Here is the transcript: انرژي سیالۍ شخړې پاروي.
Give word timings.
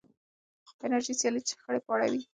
انرژي 0.85 1.13
سیالۍ 1.19 1.41
شخړې 1.49 1.79
پاروي. 1.87 2.21